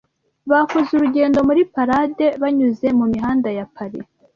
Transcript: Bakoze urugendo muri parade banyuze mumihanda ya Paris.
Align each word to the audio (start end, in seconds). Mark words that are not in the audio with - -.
Bakoze 0.51 0.89
urugendo 0.93 1.37
muri 1.47 1.61
parade 1.73 2.27
banyuze 2.41 2.87
mumihanda 2.97 3.49
ya 3.57 3.65
Paris. 3.75 4.07